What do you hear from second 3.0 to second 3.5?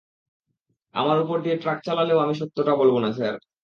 না, স্যার!